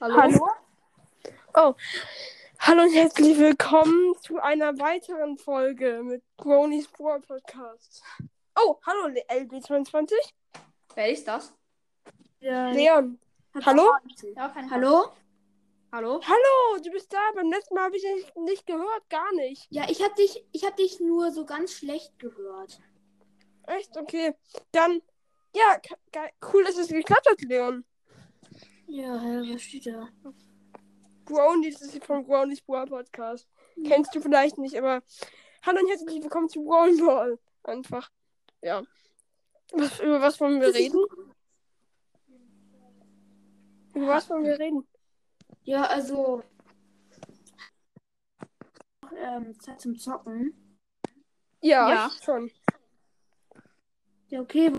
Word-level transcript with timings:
Hallo? 0.00 0.16
Hallo? 0.16 0.48
Oh, 1.54 1.74
hallo 2.60 2.82
und 2.82 2.94
herzlich 2.94 3.36
willkommen 3.36 4.14
zu 4.22 4.38
einer 4.38 4.78
weiteren 4.78 5.36
Folge 5.38 6.04
mit 6.04 6.22
Bronies 6.36 6.86
Brawl 6.86 7.20
Podcast. 7.20 8.04
Oh, 8.56 8.76
hallo 8.86 9.12
LB22. 9.28 10.12
Wer 10.94 11.10
ist 11.10 11.26
das? 11.26 11.52
Ja, 12.38 12.70
Leon. 12.70 13.18
Hallo? 13.66 13.90
Ja, 14.36 14.54
Hallo? 14.70 15.10
Hallo? 15.90 16.20
Hallo, 16.22 16.80
du 16.80 16.92
bist 16.92 17.12
da. 17.12 17.18
Beim 17.34 17.50
letzten 17.50 17.74
Mal 17.74 17.86
habe 17.86 17.96
ich 17.96 18.02
dich 18.04 18.32
nicht 18.36 18.66
gehört, 18.66 19.10
gar 19.10 19.34
nicht. 19.34 19.66
Ja, 19.70 19.90
ich 19.90 20.00
hab 20.00 20.14
dich, 20.14 20.46
ich 20.52 20.64
hab 20.64 20.76
dich 20.76 21.00
nur 21.00 21.32
so 21.32 21.44
ganz 21.44 21.72
schlecht 21.72 22.16
gehört. 22.20 22.78
Echt? 23.66 23.96
Okay. 23.96 24.32
Dann, 24.70 25.02
ja, 25.56 25.80
cool, 26.52 26.62
dass 26.62 26.76
es 26.76 26.86
geklappt 26.86 27.28
hat, 27.28 27.40
Leon. 27.40 27.84
Ja, 28.90 29.18
hä, 29.20 29.52
was 29.52 29.62
steht 29.62 29.86
da? 29.86 30.08
Das 31.26 31.82
ist 31.82 32.04
von 32.06 32.24
Bronies 32.24 32.62
Brawl 32.62 32.86
Podcast. 32.86 33.46
Kennst 33.84 34.14
du 34.14 34.20
vielleicht 34.22 34.56
nicht, 34.56 34.76
aber 34.78 35.02
hallo 35.62 35.80
und 35.80 35.88
herzlich 35.90 36.22
willkommen 36.22 36.48
zu 36.48 36.64
Brawl 36.64 36.96
Ball. 36.96 37.38
Einfach. 37.64 38.10
Ja. 38.62 38.82
Was, 39.72 40.00
über 40.00 40.22
was 40.22 40.40
wollen 40.40 40.62
wir 40.62 40.74
reden? 40.74 41.04
Über 43.94 44.06
was 44.06 44.30
wollen 44.30 44.44
wir 44.44 44.58
reden? 44.58 44.88
Ja, 45.64 45.82
also. 45.84 46.42
Ähm, 49.14 49.60
Zeit 49.60 49.82
zum 49.82 49.98
Zocken. 49.98 50.78
Ja, 51.60 51.90
Ja. 51.90 52.10
schon. 52.24 52.50
Ja, 54.28 54.40
okay. 54.40 54.72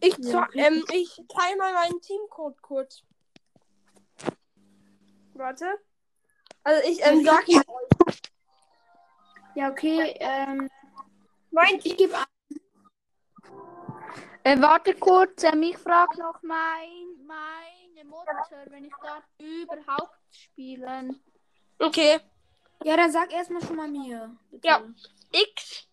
Ich, 0.00 0.16
Ja, 0.18 0.48
ähm, 0.54 0.84
ich 0.92 1.20
teile 1.28 1.56
mal 1.56 1.72
meinen 1.74 2.00
Teamcode 2.00 2.60
kurz. 2.62 3.02
Warte. 5.34 5.66
Also 6.62 6.88
ich 6.88 7.04
ähm, 7.04 7.20
Ja, 7.20 7.32
sag 7.32 7.48
mal 7.48 7.64
Ja, 9.54 9.70
okay. 9.70 10.16
Ähm, 10.20 10.70
mein 11.50 11.80
ich 11.82 11.96
gebe 11.96 12.16
an. 12.16 12.24
Äh, 14.44 14.60
warte 14.60 14.94
kurz, 14.94 15.42
äh, 15.42 15.54
mich 15.54 15.76
fragt 15.76 16.16
noch 16.18 16.40
mein, 16.42 17.26
meine 17.26 18.04
Mutter, 18.08 18.46
wenn 18.66 18.84
ich 18.84 18.94
darf 19.02 19.24
überhaupt 19.38 20.16
spielen. 20.30 21.20
Okay. 21.78 22.20
Ja, 22.84 22.96
dann 22.96 23.10
sag 23.10 23.32
erstmal 23.32 23.62
schon 23.62 23.76
mal 23.76 23.88
mir. 23.88 24.36
Bitte. 24.50 24.68
Ja. 24.68 24.82
X 25.32 25.88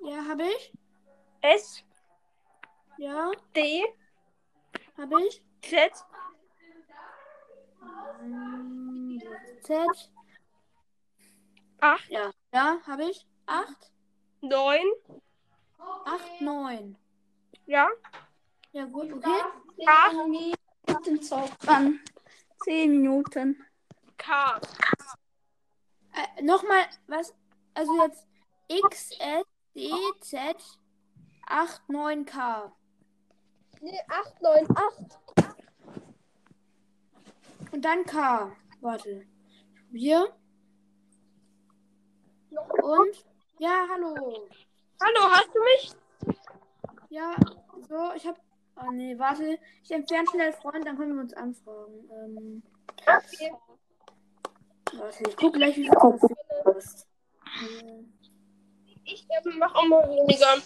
Ja, 0.00 0.24
habe 0.28 0.44
ich? 0.44 0.72
S 1.40 1.82
Ja, 2.98 3.30
D 3.54 3.84
habe 4.96 5.22
ich. 5.26 5.42
Z 5.62 5.92
Z. 9.62 10.10
8 11.80 12.10
Ja, 12.10 12.30
ja, 12.52 12.78
habe 12.86 13.10
ich. 13.10 13.26
8. 13.46 13.92
9. 14.40 14.80
8, 15.78 16.40
9. 16.40 16.96
Ja. 17.66 17.88
Ja, 18.72 18.84
gut, 18.86 19.12
okay. 19.12 19.40
Acht. 19.86 20.14
Minuten. 20.14 22.00
Zehn 22.64 22.90
Minuten. 22.90 23.64
K. 24.16 24.60
Äh, 26.12 26.42
Nochmal, 26.42 26.86
was? 27.06 27.34
Also 27.74 28.02
jetzt 28.02 28.26
X, 28.68 29.10
S, 29.18 29.44
D, 29.74 29.90
Z, 30.20 30.78
8, 31.46 31.88
9, 31.88 32.24
K. 32.24 32.72
Nee, 33.84 34.00
8 34.08 34.40
9 34.40 34.66
8. 34.74 35.18
Und 37.70 37.84
dann 37.84 38.02
K. 38.06 38.50
Warte. 38.80 39.26
Wir. 39.90 40.34
Und. 42.82 43.26
Ja, 43.58 43.86
hallo. 43.90 44.48
Hallo, 45.02 45.30
hast 45.30 45.50
du 45.54 45.62
mich? 45.64 45.92
Ja, 47.10 47.36
so, 47.86 48.14
ich 48.16 48.26
hab. 48.26 48.40
Oh 48.76 48.90
nee, 48.90 49.18
warte. 49.18 49.58
Ich 49.82 49.90
entferne 49.90 50.28
schnell 50.30 50.52
Freund, 50.54 50.86
dann 50.86 50.96
können 50.96 51.16
wir 51.16 51.20
uns 51.20 51.34
anfragen. 51.34 52.08
Ähm, 52.10 52.62
Okay. 53.02 53.52
warte, 54.94 55.28
ich 55.28 55.36
guck 55.36 55.52
gleich, 55.52 55.76
wie 55.76 55.82
viel 55.82 55.90
du 55.90 56.74
hast. 56.74 57.06
Ich 59.04 59.26
ähm, 59.28 59.58
mach 59.58 59.74
auch 59.74 59.86
mal 59.86 60.08
weniger. 60.08 60.56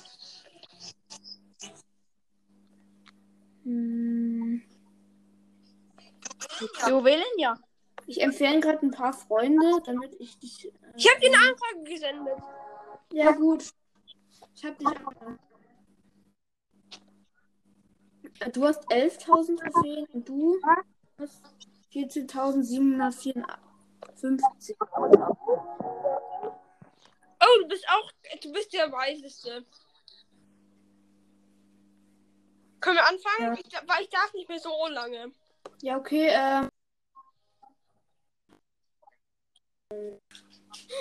Hm, 3.68 4.62
willen 7.04 7.22
ja. 7.38 7.54
Ich 8.06 8.20
entferne 8.22 8.60
gerade 8.60 8.86
ein 8.86 8.90
paar 8.90 9.12
Freunde, 9.12 9.82
damit 9.84 10.16
ich 10.18 10.38
dich. 10.38 10.64
Äh, 10.66 10.70
Ich 10.96 11.06
habe 11.10 11.20
dir 11.20 11.26
eine 11.28 11.50
Anfrage 11.50 11.82
gesendet. 11.84 12.38
Ja, 13.12 13.32
gut. 13.32 13.70
Ich 14.54 14.64
hab 14.64 14.78
dich. 14.78 14.88
auch- 14.88 15.12
Du 18.52 18.64
hast 18.64 18.90
11.000 18.90 19.58
Trophäen 19.60 20.06
und 20.12 20.28
du 20.28 20.58
hast 21.18 21.42
14.754. 21.92 23.44
Oh, 27.40 27.60
du 27.60 27.68
bist 27.68 27.84
auch. 27.88 28.10
Du 28.42 28.52
bist 28.52 28.72
der 28.72 28.90
Weiseste. 28.92 29.64
Können 32.80 32.96
wir 32.96 33.06
anfangen? 33.06 33.54
Ja. 33.56 33.80
Ich, 33.82 33.88
weil 33.88 34.02
ich 34.02 34.10
darf 34.10 34.32
nicht 34.34 34.48
mehr 34.48 34.60
so 34.60 34.86
lange. 34.88 35.32
Ja, 35.82 35.96
okay. 35.96 36.28
Ähm, 36.32 36.70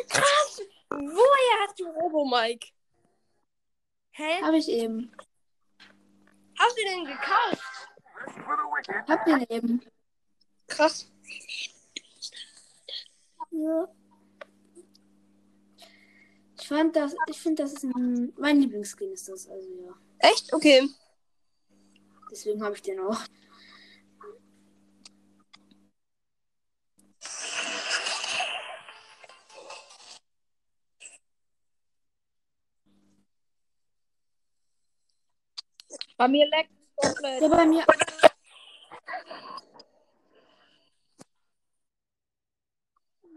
Krass! 0.09 0.61
Woher 0.89 1.67
hast 1.67 1.79
du 1.79 1.88
Robo 1.88 2.25
Mike? 2.25 2.67
Hä? 4.11 4.41
habe 4.41 4.57
ich 4.57 4.69
eben. 4.69 5.11
Hast 6.57 6.77
du 6.77 6.81
den 6.83 7.05
gekauft? 7.05 7.89
Hab 9.07 9.25
den 9.25 9.45
eben. 9.49 9.81
Krass. 10.67 11.11
Ja. 13.51 13.88
Ich 16.59 16.67
fand 16.67 16.95
das, 16.95 17.15
ich 17.27 17.39
finde, 17.39 17.63
das 17.63 17.73
ist 17.73 17.83
ein, 17.83 18.33
mein 18.38 18.59
Lieblingsskin 18.59 19.11
ist 19.11 19.29
das, 19.29 19.47
also 19.47 19.69
ja. 19.81 19.94
Echt? 20.19 20.51
Okay. 20.53 20.89
Deswegen 22.29 22.63
habe 22.63 22.75
ich 22.75 22.81
den 22.81 22.99
auch. 22.99 23.19
Bei 36.17 36.27
mir 36.27 36.47
leckt 36.47 36.71
es 36.97 37.13
komplett. 37.13 37.41
Ja, 37.41 37.47
bei 37.47 37.65
mir. 37.65 37.85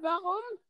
Warum? 0.00 0.69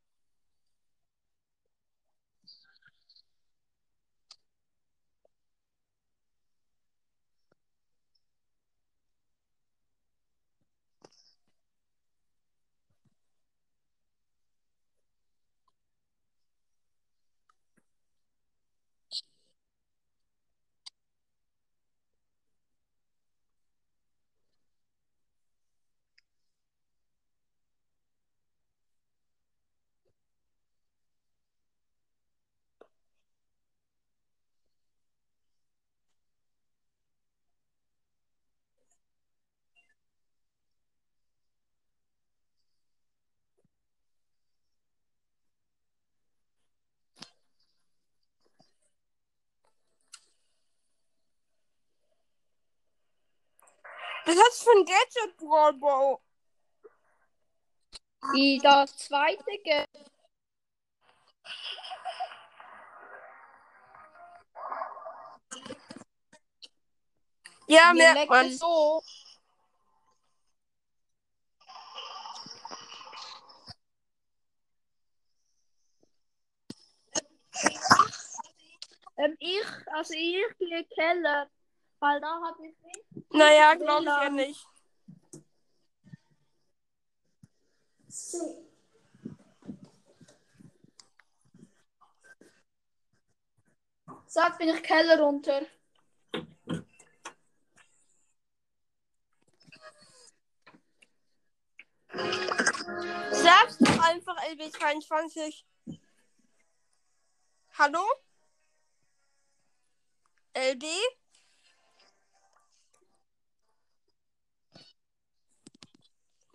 Was 54.30 54.38
hast 54.38 54.60
du 54.60 54.70
für 54.70 54.78
ein 54.78 54.84
Gadget? 54.84 55.34
Die, 58.32 58.60
das 58.62 58.96
zweite 58.96 59.44
Ge 59.64 59.84
Ja, 67.66 67.92
Mir 67.92 68.12
merkt 68.12 68.30
man. 68.30 68.50
so. 68.52 69.02
Ähm, 79.16 79.36
ich, 79.40 79.60
also 79.92 80.14
ich 80.14 80.56
gehe 80.58 80.84
Keller, 80.84 81.50
weil 81.98 82.20
da 82.20 82.28
habe 82.28 82.64
ich 82.66 82.74
nicht. 82.84 83.09
Naja, 83.32 83.74
glaube 83.74 84.02
ich 84.02 84.06
ja 84.06 84.30
nicht. 84.30 84.66
Jetzt 94.32 94.58
bin 94.58 94.68
ich 94.68 94.82
Keller 94.82 95.20
runter. 95.20 95.62
Sag's 103.32 103.78
doch 103.78 104.04
einfach 104.04 104.36
LB22. 104.44 105.64
Hallo? 107.78 108.04
LB? 110.54 110.84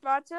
Warte. 0.06 0.36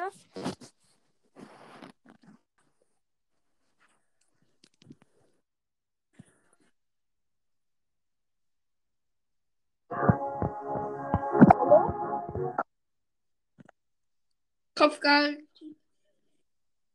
Kopfgeil. 14.75 15.45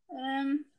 Ähm. 0.08 0.71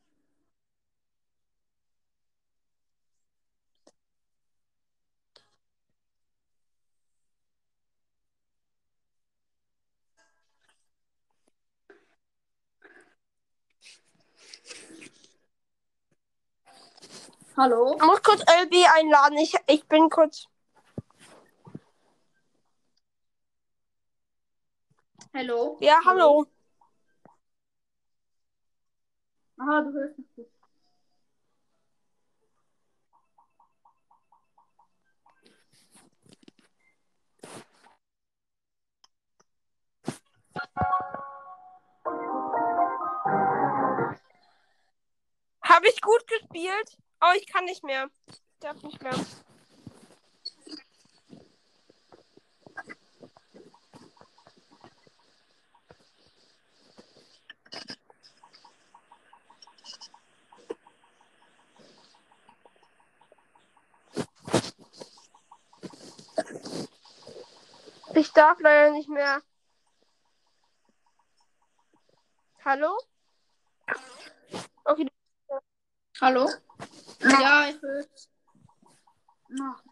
Hallo? 17.55 17.95
Ich 17.95 18.03
muss 18.03 18.23
kurz 18.23 18.41
LB 18.41 18.73
einladen. 18.95 19.37
Ich, 19.37 19.55
ich 19.67 19.87
bin 19.87 20.09
kurz. 20.09 20.47
Hallo? 25.35 25.77
Ja, 25.79 25.99
hallo. 26.03 26.47
Aha, 29.59 29.81
du 29.81 29.93
hörst 29.93 30.17
mich 30.17 30.27
gut. 30.35 30.47
Habe 45.61 45.87
ich 45.87 46.01
gut 46.01 46.27
gespielt? 46.27 46.97
Oh, 47.25 47.31
ich 47.37 47.47
kann 47.47 47.63
nicht 47.63 47.83
mehr. 47.85 48.09
Ich 48.27 48.41
darf 48.59 48.83
nicht 48.83 49.01
mehr. 49.01 49.13
Ich 68.15 68.31
darf 68.33 68.59
leider 68.59 68.91
nicht 68.91 69.07
mehr. 69.07 69.41
Hallo? 72.65 72.97
Okay, 74.83 75.07
Hallo? 76.19 76.49
Ja, 77.41 77.67
ich 77.69 77.81
höre. 77.81 78.05
Ach, 79.61 79.83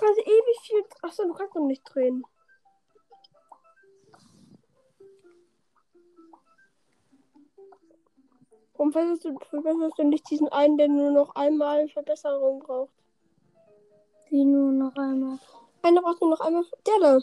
Also 0.00 0.20
ewig 0.20 0.60
viel. 0.62 0.84
Achso, 1.02 1.24
du 1.24 1.32
kannst 1.32 1.54
noch 1.54 1.66
nicht 1.66 1.82
drehen. 1.84 2.24
Warum 8.76 8.92
verbesserst 8.92 9.24
du, 9.24 9.38
verbesserst 9.50 9.98
du 9.98 10.04
nicht 10.04 10.28
diesen 10.30 10.48
einen, 10.48 10.76
der 10.76 10.88
nur 10.88 11.10
noch 11.10 11.34
einmal 11.36 11.88
Verbesserung 11.88 12.58
braucht? 12.60 12.92
Die 14.30 14.44
nur 14.44 14.72
noch 14.72 14.96
einmal. 14.96 15.38
Einer 15.82 16.02
braucht 16.02 16.20
nur 16.20 16.30
noch 16.30 16.40
einmal. 16.40 16.64
Der 16.86 17.00
da. 17.00 17.20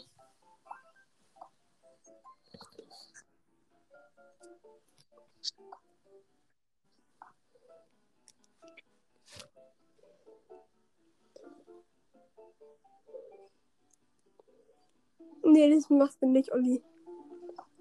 Nee, 15.44 15.70
das 15.76 15.90
machst 15.90 16.22
du 16.22 16.28
nicht, 16.28 16.54
Olli. 16.54 16.82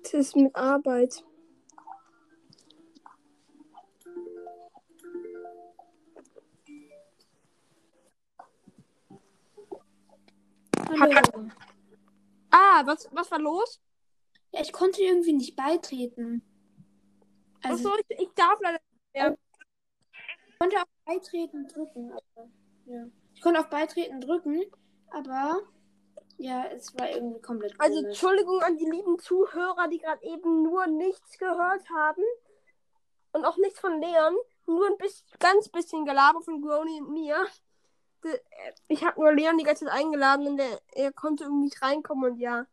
Das 0.03 0.15
ist 0.15 0.35
mit 0.35 0.57
Arbeit. 0.57 1.25
Ah, 12.51 12.83
was, 12.85 13.09
was 13.13 13.31
war 13.31 13.39
los? 13.39 13.81
Ja, 14.53 14.61
ich 14.61 14.73
konnte 14.73 15.03
irgendwie 15.03 15.33
nicht 15.33 15.55
beitreten. 15.57 16.43
Also, 17.63 17.91
Achso, 17.91 18.01
ich, 18.09 18.19
ich 18.19 18.29
darf 18.35 18.59
leider. 18.61 18.81
Ja. 19.15 19.37
ich 20.49 20.59
konnte 20.59 20.77
auf 20.77 20.89
Beitreten 21.05 21.69
drücken. 21.69 22.13
Aber, 22.13 22.49
ja. 22.87 23.07
Ich 23.35 23.41
konnte 23.41 23.61
auf 23.61 23.71
Beitreten 23.71 24.21
drücken, 24.21 24.65
aber 25.11 25.61
ja, 26.37 26.65
es 26.67 26.99
war 26.99 27.11
irgendwie 27.11 27.41
komplett 27.41 27.75
Also 27.79 27.97
komisch. 27.97 28.09
Entschuldigung 28.09 28.61
an 28.63 28.77
die 28.79 28.91
lieben 28.91 29.19
Zuhörer, 29.19 29.89
die 29.89 29.99
gerade 29.99 30.25
eben 30.25 30.63
nur 30.63 30.87
nichts 30.87 31.39
gehört 31.39 31.89
haben. 31.91 32.23
Und 33.33 33.45
auch 33.45 33.59
nichts 33.59 33.79
von 33.79 34.01
Leon. 34.01 34.35
Nur 34.67 34.87
ein 34.87 34.97
bisschen, 34.97 35.27
ganz 35.39 35.69
bisschen 35.69 36.05
Gelaber 36.05 36.41
von 36.41 36.63
Grony 36.63 37.01
und 37.01 37.13
mir. 37.13 37.47
Äh, 38.25 38.39
Ich 38.89 39.05
habe 39.05 39.21
nur 39.21 39.33
Leon 39.33 39.59
die 39.59 39.65
ganze 39.65 39.85
Zeit 39.87 39.95
eingeladen 39.95 40.47
und 40.47 40.57
der, 40.57 40.81
er 40.93 41.13
konnte 41.13 41.45
irgendwie 41.45 41.65
nicht 41.67 41.83
reinkommen 41.83 42.33
und 42.33 42.39
ja. 42.39 42.67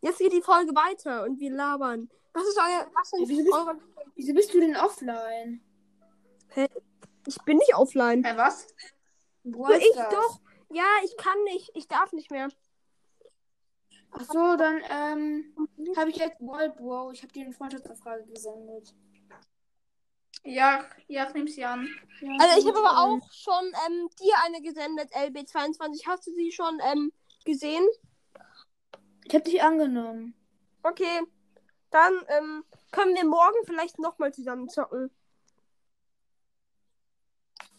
Jetzt 0.00 0.18
geht 0.18 0.32
die 0.32 0.42
Folge 0.42 0.72
weiter 0.74 1.24
und 1.24 1.40
wir 1.40 1.50
labern. 1.50 2.08
Was 2.32 2.46
ist 2.46 2.58
euer. 2.58 2.86
Was 2.94 3.10
sind 3.10 3.28
wieso 3.28 3.42
bist- 3.42 3.54
eure. 3.54 3.78
Wieso 4.14 4.34
bist 4.34 4.54
du 4.54 4.60
denn 4.60 4.76
offline? 4.76 5.60
Ich 7.26 7.36
bin 7.42 7.58
nicht 7.58 7.74
offline. 7.74 8.24
Hä, 8.24 8.32
was? 8.36 8.66
Wo 9.44 9.66
ist 9.68 9.82
ich 9.82 9.94
das? 9.96 10.08
doch. 10.10 10.40
Ja, 10.70 10.84
ich 11.04 11.16
kann 11.16 11.42
nicht. 11.44 11.70
Ich 11.74 11.88
darf 11.88 12.12
nicht 12.12 12.30
mehr. 12.30 12.48
Ach 14.10 14.24
so, 14.24 14.56
dann 14.56 14.80
ähm, 14.90 15.54
habe 15.96 16.10
ich 16.10 16.16
jetzt 16.16 16.40
World 16.40 16.76
Bro. 16.76 17.12
Ich 17.12 17.22
habe 17.22 17.32
dir 17.32 17.44
eine 17.44 17.52
Freundschaftsanfrage 17.52 18.24
gesendet. 18.26 18.94
Ja, 20.44 20.84
ja, 21.08 21.26
ich 21.28 21.34
nehme 21.34 21.48
sie 21.48 21.64
an. 21.64 21.88
Ja, 22.20 22.32
Also 22.40 22.60
ich 22.60 22.66
habe 22.66 22.78
aber 22.78 23.12
ähm, 23.12 23.20
auch 23.20 23.32
schon 23.32 23.72
ähm, 23.86 24.08
dir 24.20 24.34
eine 24.44 24.62
gesendet, 24.62 25.12
LB22. 25.12 26.06
Hast 26.06 26.26
du 26.26 26.32
sie 26.32 26.52
schon 26.52 26.78
ähm, 26.92 27.12
gesehen? 27.44 27.86
Ich 29.24 29.34
habe 29.34 29.44
dich 29.44 29.62
angenommen. 29.62 30.34
Okay. 30.82 31.22
Dann 31.90 32.12
ähm, 32.28 32.64
können 32.90 33.14
wir 33.14 33.24
morgen 33.24 33.58
vielleicht 33.64 33.98
nochmal 33.98 34.32
zusammen 34.32 34.68
zocken. 34.68 35.10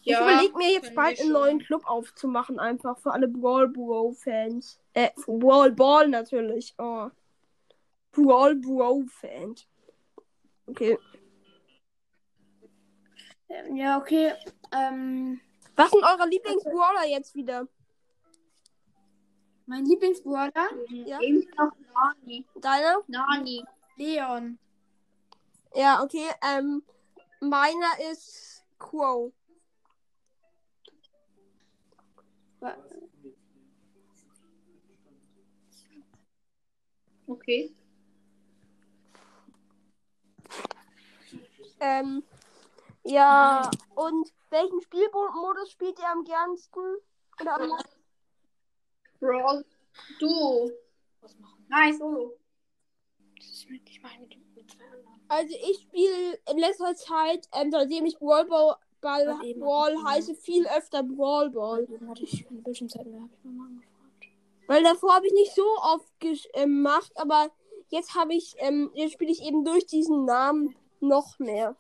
ich 0.01 0.11
überlege 0.11 0.57
mir 0.57 0.71
jetzt 0.73 0.95
bald 0.95 1.19
einen 1.19 1.31
neuen 1.31 1.59
Club 1.59 1.85
aufzumachen, 1.85 2.59
einfach 2.59 2.97
für 2.97 3.11
alle 3.11 3.27
Brawl 3.27 3.67
Bro 3.67 4.13
Fans. 4.13 4.79
Äh, 4.93 5.09
für 5.15 5.37
Brawl 5.37 5.71
Ball 5.71 6.07
natürlich. 6.07 6.73
Oh. 6.77 7.09
Brawl 8.11 8.55
Bro 8.55 9.05
Fans. 9.07 9.67
Okay. 10.65 10.97
Ja, 13.73 13.97
okay. 13.97 14.33
Ähm, 14.71 15.39
Was 15.75 15.91
sind 15.91 16.03
eure 16.03 16.27
Lieblingsbrawler 16.27 17.05
jetzt 17.07 17.35
wieder? 17.35 17.67
Mein 19.65 19.85
Lieblingsbrawler? 19.85 20.51
Ja. 20.89 21.19
Eben 21.21 21.47
noch 21.57 21.71
Nani. 21.93 22.45
Deiner? 22.55 22.97
Nani. 23.07 23.63
Leon. 23.97 24.57
Ja, 25.75 26.01
okay. 26.03 26.27
Ähm, 26.43 26.83
meiner 27.39 28.11
ist. 28.11 28.65
Wa- 32.59 32.75
Okay. 37.27 37.71
Ähm, 41.79 42.23
ja, 43.09 43.69
und 43.95 44.31
welchen 44.49 44.81
Spielmodus 44.81 45.71
spielt 45.71 45.99
ihr 45.99 46.09
am 46.09 46.23
gernsten? 46.23 46.79
Oder 47.41 47.55
am 47.59 47.71
Brawl. 49.19 49.65
Du. 50.19 50.71
Was 51.21 51.37
machen? 51.39 51.65
Nein, 51.69 51.97
Solo. 51.97 52.37
Das 53.37 53.45
ist 53.47 53.69
mit, 53.69 53.89
ich 53.89 54.01
meine 54.01 54.19
mit, 54.21 54.55
mit 54.55 54.71
zwei 54.71 54.83
anderen. 54.85 55.05
Also 55.27 55.55
ich 55.69 55.81
spiele 55.81 56.39
in 56.49 56.57
letzter 56.57 56.95
Zeit, 56.95 57.47
ähm, 57.53 57.71
seitdem 57.71 58.05
ich 58.05 58.17
Brawl 58.17 58.45
Ball, 58.45 58.75
Ball, 59.01 59.53
Brawl 59.55 60.03
heiße, 60.05 60.35
viel 60.35 60.65
öfter 60.67 61.03
Brawl 61.03 61.49
Ball. 61.51 61.87
Hatte 62.07 62.23
ich 62.23 62.45
keine 62.45 62.61
Bildschirmzeit 62.61 63.05
mehr, 63.05 63.21
habe 63.21 63.33
ich 63.33 63.43
Mama 63.43 63.65
angefragt. 63.65 64.25
Weil 64.67 64.83
davor 64.83 65.15
habe 65.15 65.27
ich 65.27 65.33
nicht 65.33 65.53
so 65.55 65.63
oft 65.81 66.07
gesch- 66.21 66.47
ähm, 66.53 66.83
gemacht, 66.83 67.11
aber 67.15 67.51
jetzt 67.89 68.15
habe 68.15 68.33
ich, 68.33 68.55
ähm, 68.59 68.91
jetzt 68.93 69.13
spiele 69.13 69.31
ich 69.31 69.43
eben 69.43 69.63
durch 69.63 69.85
diesen 69.85 70.25
Namen 70.25 70.75
noch 70.99 71.39
mehr. 71.39 71.75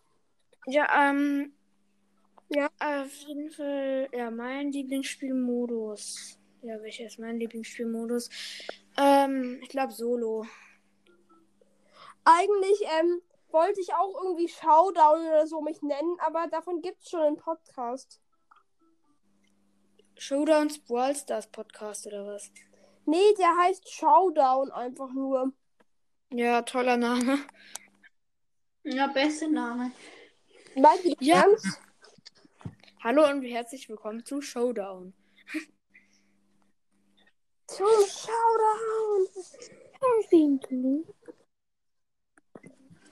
Ja, 0.67 1.09
ähm. 1.09 1.53
Ja. 2.49 2.67
Auf 2.79 3.13
jeden 3.27 3.51
Fall, 3.51 4.09
ja, 4.11 4.31
mein 4.31 4.71
Lieblingsspielmodus. 4.71 6.39
Ja, 6.61 6.81
welcher 6.81 7.05
ist 7.05 7.19
mein 7.19 7.37
Lieblingsspielmodus? 7.37 8.29
Ähm, 8.97 9.59
ich 9.61 9.69
glaube 9.69 9.93
Solo. 9.93 10.45
Eigentlich 12.25 12.81
ähm, 12.99 13.21
wollte 13.51 13.79
ich 13.81 13.93
auch 13.93 14.23
irgendwie 14.23 14.47
Showdown 14.47 15.27
oder 15.27 15.47
so 15.47 15.61
mich 15.61 15.81
nennen, 15.81 16.17
aber 16.19 16.47
davon 16.47 16.81
gibt 16.81 17.01
es 17.01 17.09
schon 17.09 17.21
einen 17.21 17.37
Podcast. 17.37 18.19
Showdowns 20.17 20.79
Brawl 20.79 21.15
Stars 21.15 21.47
Podcast 21.47 22.07
oder 22.07 22.25
was? 22.25 22.51
Nee, 23.05 23.33
der 23.37 23.55
heißt 23.57 23.89
Showdown 23.89 24.71
einfach 24.71 25.11
nur. 25.13 25.53
Ja, 26.31 26.61
toller 26.63 26.97
Name. 26.97 27.39
Ja, 28.83 29.07
beste 29.07 29.49
Name. 29.49 29.91
Meinst 30.81 31.03
du 31.03 31.09
das 31.09 31.27
Ja. 31.27 31.41
ernst? 31.41 31.81
Hallo 33.03 33.27
und 33.29 33.43
herzlich 33.43 33.89
willkommen 33.89 34.25
zu 34.25 34.41
Showdown. 34.41 35.13
Zum 37.67 37.85
Showdown. 37.87 39.27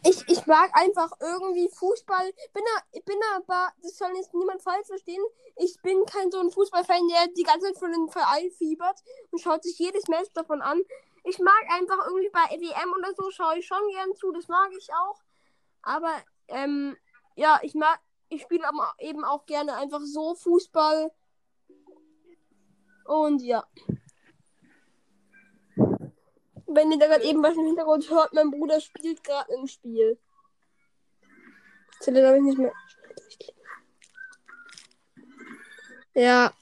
Ich, 0.06 0.24
ich 0.30 0.46
mag 0.46 0.70
einfach 0.74 1.12
irgendwie 1.20 1.70
Fußball. 1.70 2.32
Bin, 2.54 2.64
da, 2.64 3.00
bin 3.06 3.18
aber, 3.36 3.74
das 3.82 3.98
soll 3.98 4.16
jetzt 4.16 4.34
niemand 4.34 4.62
falsch 4.62 4.88
verstehen. 4.88 5.22
Ich 5.58 5.76
bin 5.82 6.06
kein 6.06 6.32
so 6.32 6.40
ein 6.40 6.52
Fußballfan, 6.52 7.08
der 7.10 7.28
die 7.36 7.44
ganze 7.44 7.68
Zeit 7.68 7.78
für 7.80 7.92
den 7.92 8.08
Verein 8.10 8.50
fiebert 8.52 8.98
und 9.32 9.40
schaut 9.42 9.64
sich 9.64 9.78
jedes 9.78 10.08
Match 10.08 10.32
davon 10.34 10.62
an. 10.62 10.82
Ich 11.26 11.40
mag 11.40 11.64
einfach 11.72 12.06
irgendwie 12.08 12.30
bei 12.30 12.46
WM 12.58 12.94
oder 12.94 13.14
so, 13.14 13.30
schaue 13.32 13.58
ich 13.60 13.68
schon 13.68 13.86
gern 13.90 14.16
zu, 14.16 14.32
das 14.32 14.48
mag 14.48 14.72
ich 14.78 14.88
auch. 14.94 15.22
Aber, 15.82 16.14
ähm, 16.48 16.96
ja, 17.38 17.60
ich 17.62 17.76
mag, 17.76 18.00
ich 18.30 18.42
spiele 18.42 18.68
aber 18.68 18.94
eben 19.00 19.24
auch 19.24 19.46
gerne 19.46 19.76
einfach 19.76 20.02
so 20.02 20.34
Fußball. 20.36 21.12
Und 23.06 23.42
ja. 23.42 23.66
Wenn 26.66 26.92
ihr 26.92 27.00
da 27.00 27.08
gerade 27.08 27.24
eben 27.24 27.42
was 27.44 27.56
im 27.56 27.66
Hintergrund 27.66 28.10
hört, 28.10 28.34
mein 28.34 28.52
Bruder 28.52 28.82
spielt 28.82 29.24
gerade 29.24 29.54
ein 29.54 29.68
Spiel. 29.68 30.20
Zelle 32.00 32.22
glaube 32.22 32.38
ich 32.38 32.44
nicht 32.44 32.58
mehr. 32.58 32.74
Ja. 36.14 36.54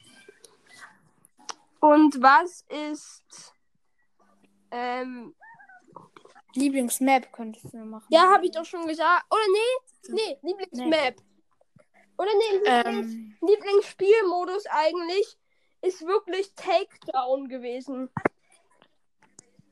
Und 1.80 2.22
was 2.22 2.66
ist. 2.92 3.54
Ähm, 4.72 5.34
Lieblingsmap 6.56 7.32
könntest 7.32 7.74
du 7.74 7.78
machen. 7.78 8.08
ja, 8.10 8.32
habe 8.32 8.46
ich 8.46 8.52
doch 8.52 8.66
schon 8.66 8.88
gesagt. 8.88 9.26
Oder 9.30 9.42
nee? 9.52 10.14
Nee, 10.14 10.38
Lieblingsmap. 10.42 11.16
Oder 12.18 12.30
nee, 12.38 12.58
Lieblings 12.58 13.14
Ähm, 13.14 13.38
Lieblingsspielmodus 13.42 14.66
eigentlich 14.68 15.38
ist 15.82 16.02
wirklich 16.06 16.54
Takedown 16.56 17.48
gewesen. 17.50 18.10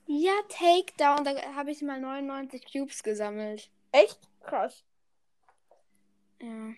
ja, 0.07 0.33
Takedown, 0.49 1.23
da 1.23 1.55
habe 1.55 1.71
ich 1.71 1.81
mal 1.81 1.99
99 1.99 2.65
Cubes 2.71 3.01
gesammelt. 3.03 3.71
Echt? 3.91 4.19
Krass. 4.41 4.83
Ja. 6.41 6.73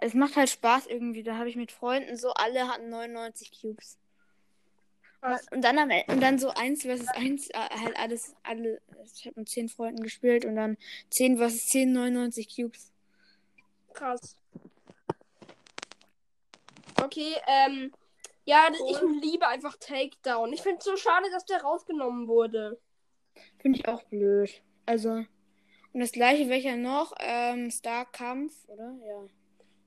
Es 0.00 0.14
macht 0.14 0.36
halt 0.36 0.48
Spaß 0.48 0.86
irgendwie. 0.86 1.22
Da 1.22 1.36
habe 1.36 1.48
ich 1.48 1.56
mit 1.56 1.72
Freunden 1.72 2.16
so, 2.16 2.30
alle 2.32 2.68
hatten 2.68 2.88
99 2.88 3.50
Cubes. 3.60 3.98
Und 5.50 5.64
dann 5.64 5.78
am 5.78 5.90
Ende, 5.90 6.12
und 6.12 6.20
dann 6.20 6.38
so 6.38 6.50
eins 6.50 6.82
versus 6.82 7.08
eins, 7.08 7.50
äh, 7.50 7.54
halt 7.54 7.98
alles, 7.98 8.34
alle, 8.44 8.80
ich 9.14 9.26
habe 9.26 9.40
mit 9.40 9.48
10 9.48 9.68
Freunden 9.68 10.02
gespielt 10.02 10.44
und 10.44 10.56
dann 10.56 10.76
10 11.10 11.38
versus 11.38 11.66
10, 11.66 11.92
99 11.92 12.54
Cubes. 12.54 12.92
Krass. 13.94 14.36
Okay, 17.02 17.34
ähm. 17.46 17.92
Ja, 18.44 18.70
ich 18.72 18.98
liebe 19.20 19.46
einfach 19.46 19.76
Takedown. 19.76 20.54
Ich 20.54 20.62
finde 20.62 20.78
es 20.78 20.84
so 20.86 20.96
schade, 20.96 21.26
dass 21.30 21.44
der 21.44 21.60
rausgenommen 21.60 22.28
wurde. 22.28 22.80
Finde 23.58 23.78
ich 23.78 23.86
auch 23.86 24.02
blöd. 24.04 24.62
Also, 24.86 25.10
und 25.92 26.00
das 26.00 26.12
gleiche 26.12 26.48
welcher 26.48 26.76
noch, 26.76 27.12
ähm, 27.20 27.70
Starkampf, 27.70 28.54
oder? 28.68 28.96
Ja. 29.06 29.24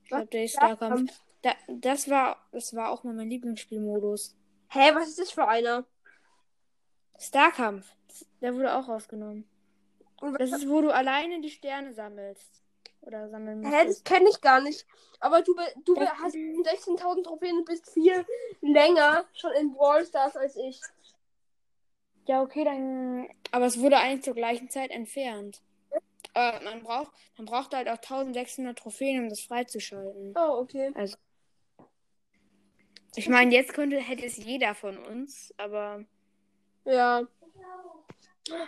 Ich 0.04 0.10
glaube, 0.10 0.28
der 0.28 0.44
ist 0.44 0.52
Starkampf. 0.52 1.12
Da, 1.42 1.54
das 1.70 2.08
war, 2.08 2.38
das 2.52 2.76
war 2.76 2.92
auch 2.92 3.04
mal 3.04 3.16
mein 3.16 3.32
Lieblingsspielmodus. 3.32 4.36
Hä, 4.74 4.96
was 4.96 5.10
ist 5.10 5.20
das 5.20 5.32
für 5.32 5.48
einer? 5.48 5.86
Starkampf. 7.20 7.86
Der 8.42 8.56
wurde 8.56 8.74
auch 8.76 8.88
rausgenommen. 8.88 9.48
Das 10.38 10.52
ist, 10.52 10.70
wo 10.70 10.82
du 10.82 10.92
alleine 10.94 11.42
die 11.42 11.50
Sterne 11.50 11.94
sammelst. 11.94 12.64
Oder 13.02 13.30
sammeln 13.30 13.66
Hä, 13.66 13.72
das 13.72 13.88
musst. 13.88 14.06
kenne 14.06 14.30
ich 14.30 14.40
gar 14.42 14.62
nicht. 14.62 14.86
Aber 15.20 15.42
du, 15.42 15.56
du 15.86 15.96
Das- 15.96 16.10
hast 16.20 16.36
16.000 16.36 17.24
Trophäen 17.24 17.58
und 17.58 17.66
bist 17.66 17.90
viel 17.92 18.26
länger 18.62 19.26
schon 19.34 19.52
in 19.54 19.74
Brawl 19.74 20.06
Stars 20.06 20.36
als 20.36 20.56
ich. 20.56 20.80
Ja, 22.28 22.42
okay, 22.44 22.64
dann. 22.64 23.28
Aber 23.52 23.66
es 23.66 23.80
wurde 23.80 23.98
eigentlich 23.98 24.24
zur 24.24 24.36
gleichen 24.36 24.70
Zeit 24.70 24.92
entfernt. 24.92 25.62
Äh, 26.36 26.64
man 26.64 26.84
braucht, 26.84 27.12
man 27.38 27.46
braucht 27.48 27.74
halt 27.74 27.90
auch 27.90 27.98
1600 27.98 28.78
Trophäen, 28.78 29.24
um 29.24 29.30
das 29.30 29.42
freizuschalten. 29.42 30.34
Oh, 30.38 30.60
okay. 30.60 30.94
Ich 33.16 33.28
meine, 33.28 33.54
jetzt 33.54 33.74
könnte, 33.74 33.98
hätte 33.98 34.26
es 34.26 34.38
jeder 34.38 34.74
von 34.74 34.98
uns, 34.98 35.54
aber. 35.58 36.06
Ja. 36.86 37.24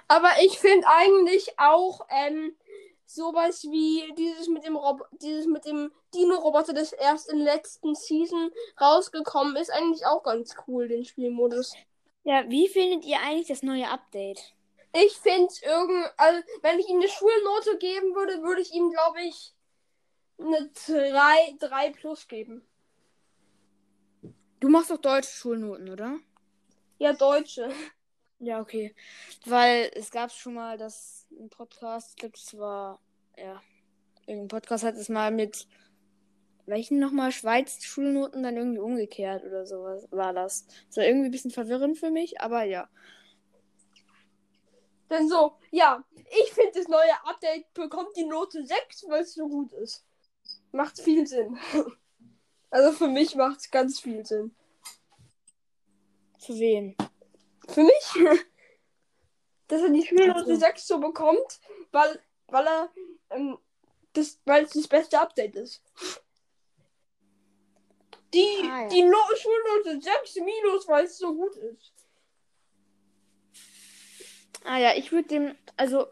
Aber 0.07 0.29
ich 0.41 0.59
finde 0.59 0.85
eigentlich 0.87 1.57
auch 1.57 2.05
ähm, 2.09 2.55
sowas 3.05 3.63
wie 3.63 4.13
dieses 4.17 4.47
mit 4.47 4.65
dem 4.65 4.75
Rob 4.75 5.07
dieses 5.21 5.45
mit 5.45 5.65
dem 5.65 5.91
Dino-Roboter, 6.13 6.73
das 6.73 6.93
erst 6.93 7.29
in 7.31 7.43
der 7.43 7.55
letzten 7.55 7.95
Season 7.95 8.51
rausgekommen 8.79 9.55
ist, 9.55 9.71
eigentlich 9.71 10.05
auch 10.05 10.23
ganz 10.23 10.55
cool, 10.67 10.87
den 10.87 11.05
Spielmodus. 11.05 11.73
Ja, 12.23 12.49
wie 12.49 12.67
findet 12.67 13.05
ihr 13.05 13.19
eigentlich 13.19 13.47
das 13.47 13.63
neue 13.63 13.89
Update? 13.89 14.53
Ich 14.95 15.13
finde 15.17 15.47
es 15.47 15.61
irgend, 15.61 16.13
also 16.17 16.41
wenn 16.61 16.79
ich 16.79 16.87
ihm 16.87 16.97
eine 16.97 17.07
Schulnote 17.07 17.77
geben 17.79 18.13
würde, 18.15 18.43
würde 18.43 18.61
ich 18.61 18.73
ihm, 18.73 18.91
glaube 18.91 19.21
ich, 19.21 19.53
eine 20.37 20.69
3, 20.85 21.55
3 21.59 21.89
plus 21.91 22.27
geben. 22.27 22.67
Du 24.63 24.69
machst 24.69 24.91
doch 24.91 24.97
deutsche 24.97 25.29
Schulnoten, 25.29 25.89
oder? 25.89 26.19
Ja, 26.97 27.11
Deutsche. 27.11 27.69
Ja, 28.39 28.61
okay. 28.61 28.95
Weil 29.45 29.91
es 29.93 30.09
gab 30.09 30.31
schon 30.31 30.53
mal 30.53 30.77
das 30.77 31.27
ein 31.37 31.49
Podcast, 31.49 32.11
ich 32.11 32.15
glaube, 32.15 32.35
das 32.41 32.57
war, 32.57 33.01
ja, 33.35 33.61
irgendein 34.25 34.47
Podcast 34.47 34.85
hat 34.85 34.95
es 34.95 35.09
mal 35.09 35.31
mit 35.31 35.67
welchen 36.65 36.97
nochmal 36.97 37.33
Schweiz 37.33 37.83
Schulnoten 37.83 38.41
dann 38.41 38.55
irgendwie 38.55 38.79
umgekehrt 38.79 39.43
oder 39.43 39.65
sowas 39.65 40.07
war 40.11 40.31
das. 40.31 40.65
Das 40.87 40.95
war 40.95 41.03
irgendwie 41.03 41.27
ein 41.27 41.31
bisschen 41.31 41.51
verwirrend 41.51 41.97
für 41.97 42.09
mich, 42.09 42.39
aber 42.39 42.63
ja. 42.63 42.87
Dann 45.09 45.27
so, 45.27 45.57
ja, 45.71 46.05
ich 46.41 46.53
finde 46.53 46.71
das 46.75 46.87
neue 46.87 47.25
Update 47.25 47.73
bekommt 47.73 48.15
die 48.15 48.23
Note 48.23 48.65
6, 48.65 49.09
weil 49.09 49.23
es 49.23 49.33
so 49.33 49.45
gut 49.45 49.73
ist. 49.73 50.05
Macht 50.71 51.01
viel 51.01 51.27
Sinn. 51.27 51.59
Also 52.73 52.91
für 52.91 53.07
mich 53.07 53.35
macht 53.35 53.59
es 53.59 53.69
ganz 53.69 53.99
viel 53.99 54.25
Sinn. 54.25 54.55
Für 56.39 56.53
wen? 56.55 56.95
Für 57.69 57.83
mich, 57.83 58.13
dass 59.67 59.83
er 59.83 59.89
die 59.91 60.03
Spielnote 60.03 60.39
Ach 60.39 60.45
so. 60.47 60.55
6 60.55 60.87
so 60.87 60.99
bekommt, 60.99 61.59
weil, 61.91 62.19
weil 62.47 62.65
er 62.65 62.89
ähm, 63.29 63.59
das, 64.13 64.39
weil 64.45 64.63
es 64.63 64.71
das 64.71 64.87
beste 64.87 65.19
Update 65.21 65.55
ist. 65.55 65.83
Die, 68.33 68.47
Ah, 68.63 68.81
ja. 68.81 68.87
die 68.87 69.03
no 69.03 69.19
Schulnote 69.35 70.01
6 70.01 70.35
minus, 70.37 70.87
weil 70.87 71.05
es 71.05 71.19
so 71.19 71.31
gut 71.31 71.55
ist. 71.57 71.93
Ah 74.63 74.79
ja, 74.79 74.95
ich 74.95 75.11
würde 75.11 75.27
dem, 75.27 75.55
also 75.77 76.07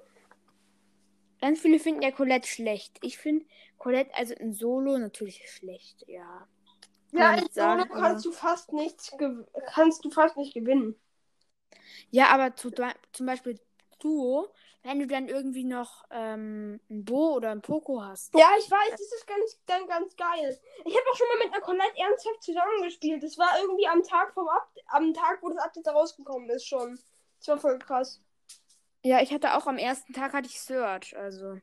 ganz 1.42 1.60
viele 1.60 1.80
finden 1.80 2.04
ja 2.04 2.12
Colette 2.12 2.48
schlecht. 2.48 3.00
Ich 3.02 3.18
finde 3.18 3.48
Colette 3.82 4.14
also 4.14 4.36
in 4.36 4.54
Solo 4.54 5.00
natürlich 5.00 5.42
schlecht, 5.50 6.04
ja. 6.08 6.48
Kann 7.16 7.20
Ja, 7.20 7.34
in 7.34 7.48
Solo 7.52 7.86
kannst 7.88 8.24
du 8.26 8.32
fast 8.32 8.72
nichts 8.74 9.12
kannst 9.74 10.06
du 10.06 10.12
fast 10.12 10.38
nicht 10.38 10.54
gewinnen. 10.54 11.02
Ja, 12.12 12.28
aber 12.28 12.56
zu, 12.56 12.70
zum 13.12 13.26
Beispiel 13.26 13.60
Duo, 13.98 14.54
wenn 14.84 15.00
du 15.00 15.08
dann 15.08 15.28
irgendwie 15.28 15.64
noch 15.64 16.06
ähm, 16.12 16.80
ein 16.92 17.06
Bo 17.06 17.34
oder 17.34 17.50
ein 17.50 17.64
Poco 17.64 18.04
hast. 18.04 18.36
Ja, 18.36 18.52
ich 18.60 18.70
weiß, 18.70 18.92
das 18.92 19.02
ist 19.02 19.26
ganz, 19.26 19.60
dann 19.66 19.88
ganz 19.88 20.16
geil. 20.16 20.60
Ich 20.86 20.96
habe 20.96 21.06
auch 21.12 21.18
schon 21.18 21.28
mal 21.30 21.44
mit 21.44 21.52
einer 21.52 21.64
Colette 21.64 21.98
ernsthaft 21.98 22.44
zusammengespielt. 22.44 23.24
Das 23.24 23.40
war 23.40 23.50
irgendwie 23.62 23.88
am 23.88 24.04
Tag 24.04 24.36
vom 24.36 24.48
Up 24.48 24.70
am 24.90 25.12
Tag, 25.16 25.40
wo 25.42 25.50
das 25.50 25.58
Update 25.58 25.88
rausgekommen 25.88 26.48
ist 26.52 26.68
schon. 26.68 27.00
Das 27.40 27.48
war 27.48 27.58
voll 27.58 27.80
krass. 27.80 28.20
Ja, 29.04 29.24
ich 29.24 29.34
hatte 29.34 29.56
auch 29.56 29.66
am 29.66 29.80
ersten 29.80 30.14
Tag 30.14 30.34
hatte 30.34 30.48
ich 30.48 30.62
Search, 30.62 31.18
also 31.18 31.60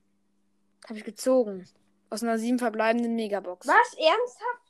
habe 0.88 0.98
ich 0.98 1.04
gezogen 1.04 1.68
aus 2.10 2.22
einer 2.22 2.38
sieben 2.38 2.58
verbleibenden 2.58 3.14
Megabox. 3.14 3.66
Was? 3.66 3.94
Ernsthaft? 3.94 4.68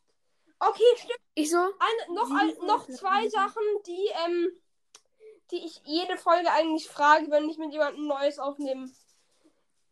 Okay, 0.60 0.96
stimmt. 0.96 1.20
Ich 1.34 1.50
so, 1.50 1.56
Eine, 1.58 2.14
noch, 2.14 2.30
ein, 2.30 2.66
noch 2.66 2.88
zwei 2.88 3.28
Sachen, 3.28 3.62
die, 3.86 4.08
ähm, 4.26 4.52
die 5.50 5.64
ich 5.64 5.80
jede 5.84 6.16
Folge 6.16 6.50
eigentlich 6.50 6.88
frage, 6.88 7.30
wenn 7.30 7.48
ich 7.48 7.58
mit 7.58 7.72
jemandem 7.72 8.06
Neues 8.06 8.38
aufnehme. 8.38 8.90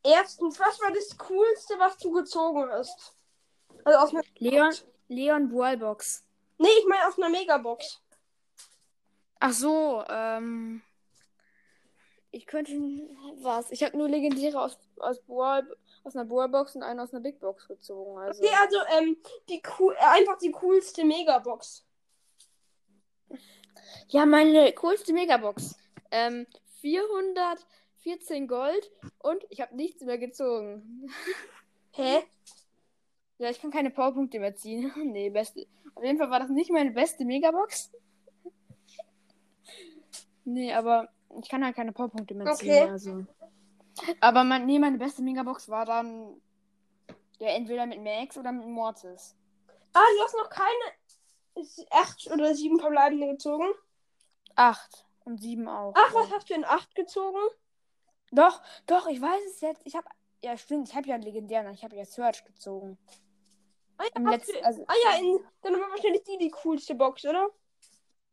Erstens, 0.02 0.58
was 0.58 0.80
war 0.80 0.92
das 0.92 1.16
Coolste, 1.18 1.74
was 1.78 1.98
du 1.98 2.12
gezogen 2.12 2.68
hast? 2.70 3.14
Also 3.84 3.98
aus 3.98 4.10
einer. 4.10 4.22
Leon, 4.38 4.74
Leon 5.08 5.48
Brawlbox. 5.48 6.24
Nee, 6.58 6.68
ich 6.78 6.86
meine 6.86 7.06
aus 7.06 7.18
einer 7.18 7.28
Megabox. 7.28 8.00
Ach 9.40 9.52
so, 9.52 10.04
ähm. 10.08 10.82
Ich 12.30 12.46
könnte. 12.46 12.72
Was? 13.42 13.70
Ich 13.70 13.82
habe 13.82 13.96
nur 13.96 14.08
legendäre 14.08 14.60
aus, 14.60 14.78
aus, 14.98 15.20
Brawl, 15.22 15.76
aus 16.06 16.14
einer 16.14 16.24
Brawlbox 16.24 16.76
und 16.76 16.82
einen 16.82 17.00
aus 17.00 17.12
einer 17.12 17.22
Big 17.22 17.40
Box 17.40 17.66
gezogen. 17.66 18.18
Also. 18.18 18.42
Okay, 18.42 18.54
also, 18.62 18.76
ähm, 18.96 19.16
die 19.48 19.60
cool, 19.78 19.94
äh, 19.94 20.18
einfach 20.18 20.38
die 20.38 20.52
coolste 20.52 21.04
Megabox. 21.04 21.84
Ja, 24.08 24.24
meine 24.24 24.72
coolste 24.72 25.12
Megabox. 25.12 25.76
Ähm, 26.12 26.46
414 26.80 28.46
Gold 28.46 28.90
und 29.18 29.44
ich 29.50 29.60
habe 29.60 29.74
nichts 29.74 30.02
mehr 30.02 30.18
gezogen. 30.18 31.10
Hä? 31.90 32.22
Ja, 33.38 33.50
ich 33.50 33.60
kann 33.60 33.72
keine 33.72 33.90
Powerpunkte 33.90 34.38
mehr 34.38 34.54
ziehen. 34.54 34.92
nee, 35.12 35.28
beste. 35.30 35.66
Auf 35.94 36.04
jeden 36.04 36.18
Fall 36.18 36.30
war 36.30 36.40
das 36.40 36.50
nicht 36.50 36.70
meine 36.70 36.92
beste 36.92 37.24
Megabox. 37.24 37.90
nee, 40.44 40.72
aber 40.72 41.08
ich 41.42 41.48
kann 41.48 41.64
halt 41.64 41.74
keine 41.74 41.92
Powerpunkte 41.92 42.34
mehr 42.34 42.54
ziehen. 42.54 42.70
Okay. 42.70 42.90
Also. 42.90 43.26
Aber 44.20 44.44
mein, 44.44 44.66
nee, 44.66 44.78
meine 44.78 44.98
beste 44.98 45.22
Megabox 45.22 45.68
war 45.68 45.84
dann 45.84 46.40
ja 47.38 47.48
entweder 47.48 47.86
mit 47.86 48.02
Max 48.02 48.36
oder 48.36 48.52
mit 48.52 48.66
Mortis. 48.66 49.34
Ah, 49.92 50.04
du 50.16 50.24
hast 50.24 50.34
noch 50.34 50.50
keine 50.50 51.66
acht 51.90 52.30
oder 52.30 52.54
sieben 52.54 52.78
verbleibende 52.78 53.28
gezogen. 53.28 53.66
Acht 54.54 55.06
und 55.24 55.40
sieben 55.40 55.68
auch. 55.68 55.94
Ach, 55.96 56.14
was 56.14 56.30
hast 56.32 56.50
du 56.50 56.54
in 56.54 56.64
acht 56.64 56.94
gezogen? 56.94 57.38
Doch, 58.32 58.60
doch, 58.86 59.06
ich 59.06 59.20
weiß 59.20 59.40
es 59.46 59.60
jetzt. 59.60 59.82
Ich 59.84 59.94
habe 59.96 60.08
ja 60.42 60.56
stimmt, 60.56 60.88
ich 60.88 60.94
habe 60.94 61.08
ja 61.08 61.14
einen 61.14 61.24
legendären, 61.24 61.72
ich 61.72 61.84
habe 61.84 61.96
ja 61.96 62.04
Search 62.04 62.44
gezogen. 62.44 62.98
Ah 63.98 64.04
ja, 64.14 64.30
letzten, 64.30 64.62
also, 64.64 64.84
ah 64.86 64.94
ja 65.04 65.18
in, 65.18 65.40
dann 65.62 65.72
war 65.74 65.90
wahrscheinlich 65.90 66.22
die 66.24 66.36
die 66.36 66.50
coolste 66.50 66.94
Box, 66.94 67.24
oder? 67.24 67.50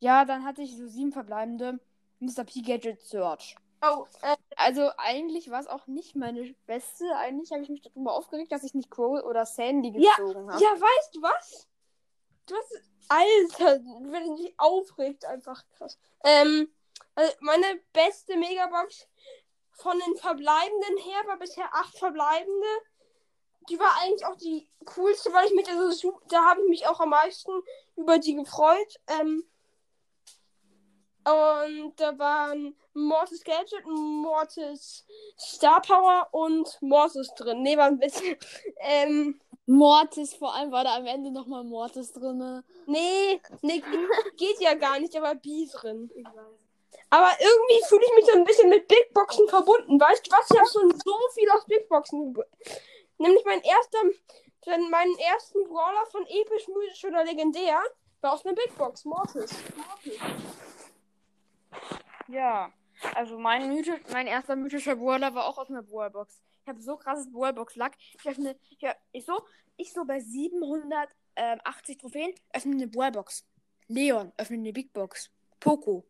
ja, 0.04 0.26
dann 0.26 0.44
hatte 0.44 0.62
ich 0.62 0.76
so 0.76 0.86
sieben 0.86 1.14
verbleibende 1.14 1.80
Mr. 2.20 2.44
P 2.44 2.62
Gadget 2.62 3.02
Search. 3.02 3.56
Oh, 3.84 4.06
äh, 4.22 4.36
Also 4.56 4.90
eigentlich 4.98 5.50
war 5.52 5.60
es 5.60 5.68
auch 5.68 5.88
nicht 5.88 6.16
meine 6.16 6.56
beste. 6.66 7.06
Eigentlich 7.18 7.52
habe 7.52 7.64
ich 7.64 7.70
mich 7.70 7.82
darüber 7.82 8.14
aufgeregt, 8.16 8.52
dass 8.52 8.64
ich 8.64 8.74
nicht 8.74 8.90
Crow 8.90 9.22
oder 9.24 9.46
Sandy 9.46 9.94
Ja, 10.00 10.12
gezogen 10.16 10.52
habe. 10.52 10.64
ja, 10.64 10.70
weißt 10.70 11.16
du 11.16 11.22
was? 11.22 11.68
Du 12.46 12.56
hast. 12.56 12.82
Alter, 13.10 13.82
wenn 13.84 14.24
ich 14.24 14.42
mich 14.42 14.54
aufregt, 14.58 15.26
einfach 15.26 15.64
krass. 15.78 15.98
Ähm, 16.24 16.74
also 17.16 17.34
meine 17.42 17.66
beste 17.92 18.38
Megabox 18.38 19.08
von 19.74 20.00
den 20.00 20.16
verbleibenden 20.16 20.98
her 20.98 21.22
war 21.26 21.38
bisher 21.38 21.66
acht 21.74 21.98
verbleibende. 21.98 22.68
Die 23.70 23.78
war 23.78 23.92
eigentlich 24.02 24.26
auch 24.26 24.38
die 24.38 24.70
coolste, 24.86 25.34
weil 25.34 25.48
ich 25.48 25.54
mich 25.54 25.70
also 25.70 26.20
da 26.30 26.46
habe 26.46 26.62
ich 26.64 26.70
mich 26.70 26.88
auch 26.88 27.00
am 27.02 27.10
meisten 27.10 27.52
über 27.96 28.20
die 28.20 28.36
gefreut. 28.36 29.00
Ähm, 29.08 29.44
und 31.26 31.94
da 32.00 32.18
waren 32.20 32.76
Mortis 32.94 33.44
Gadget, 33.44 33.86
Mortis 33.86 35.06
Star 35.40 35.82
Power 35.82 36.28
und 36.32 36.78
Mortis 36.82 37.30
drin. 37.36 37.62
Nee, 37.62 37.78
war 37.78 37.88
ein 37.88 38.00
bisschen. 38.00 38.36
Ähm, 38.86 39.40
Mortis, 39.66 40.34
vor 40.34 40.54
allem 40.54 40.72
war 40.72 40.84
da 40.84 40.96
am 40.98 41.06
Ende 41.06 41.32
nochmal 41.32 41.64
Mortis 41.64 42.12
drin. 42.12 42.64
Nee, 42.86 43.42
nee, 43.62 43.82
geht- 44.38 44.60
ja 44.60 44.74
gar 44.74 45.00
nicht, 45.00 45.16
aber 45.16 45.36
B 45.36 45.68
drin. 45.72 46.12
Aber 47.10 47.30
irgendwie 47.40 47.86
fühle 47.88 48.04
ich 48.06 48.16
mich 48.16 48.26
so 48.26 48.34
ein 48.34 48.44
bisschen 48.44 48.70
mit 48.70 48.88
Big 48.88 49.14
Boxen 49.14 49.48
verbunden. 49.48 50.00
Weißt 50.00 50.26
du 50.28 50.32
was? 50.32 50.50
Ich 50.52 50.58
habe 50.60 50.70
schon 50.70 51.00
so 51.00 51.16
viel 51.34 51.50
aus 51.52 51.64
Big 51.66 51.88
Boxen. 51.88 52.36
Nämlich 53.18 53.46
mein 53.46 53.62
erster, 53.62 54.00
dann 54.66 54.90
meinen 54.90 55.16
ersten 55.18 55.64
Brawler 55.64 56.06
von 56.12 56.26
episch, 56.26 56.68
mythisch 56.68 57.06
oder 57.06 57.24
legendär 57.24 57.82
war 58.22 58.34
aus 58.34 58.46
einer 58.46 58.56
Big 58.56 58.76
Box. 58.78 59.06
Mortis. 59.06 59.52
Mortis. 59.76 60.20
Ja, 62.28 62.72
also 63.16 63.38
mein, 63.38 63.74
mythisch, 63.74 64.00
mein 64.12 64.28
erster 64.28 64.56
mythischer 64.56 64.96
Brawler 64.96 65.34
war 65.36 65.46
auch 65.46 65.58
aus 65.58 65.70
einer 65.70 65.84
Brawlbox. 65.84 66.42
Ich 66.62 66.68
habe 66.68 66.82
so 66.82 66.96
krasses 66.98 67.32
Brawlbox-Lack. 67.32 67.94
Ich 67.98 68.26
öffne, 68.26 68.56
ich, 68.70 68.78
ich 69.12 69.26
so, 69.26 69.42
ich 69.78 69.94
so 69.94 70.06
bei 70.06 70.20
780 70.20 71.98
Trophäen 71.98 72.34
öffne 72.54 72.74
eine 72.74 72.88
Brawlbox. 72.88 73.46
Leon 73.88 74.32
öffne 74.38 74.58
eine 74.58 74.74
Big 74.74 74.94
Box. 74.94 75.30
Poco. 75.60 76.06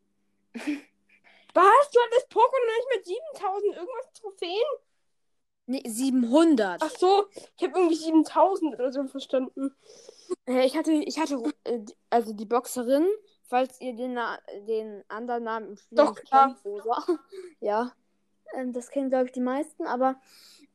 Was? 0.54 1.92
Du 1.92 2.00
hattest 2.00 2.32
Pokémon 2.32 2.66
noch 2.66 2.78
nicht 2.78 2.96
mit 2.96 3.06
7000 3.06 3.76
irgendwas 3.76 4.14
Trophäen? 4.14 4.64
Nee, 5.66 5.84
700. 5.86 6.82
Ach 6.84 6.90
so, 6.90 7.26
ich 7.58 7.64
habe 7.64 7.78
irgendwie 7.78 7.96
7000 7.96 8.74
oder 8.74 8.92
so 8.92 9.08
verstanden. 9.08 9.74
Ich 10.46 10.76
hatte, 10.76 10.92
ich 10.92 11.20
hatte, 11.20 11.42
äh, 11.64 11.80
also 12.10 12.34
die 12.34 12.46
Boxerin, 12.46 13.08
falls 13.54 13.80
ihr 13.82 13.94
den, 13.94 14.14
Na 14.14 14.40
den 14.68 15.04
anderen 15.10 15.44
Namen 15.44 15.68
im 15.70 15.78
Spiel 15.78 15.96
Doch, 15.96 16.16
klar. 16.16 16.48
kennt, 16.48 16.66
Rosa. 16.66 17.06
ja. 17.60 17.92
Ähm, 18.56 18.74
das 18.74 18.90
kennen, 18.90 19.10
glaube 19.10 19.28
ich, 19.28 19.32
die 19.32 19.42
meisten, 19.42 19.86
aber 19.86 20.20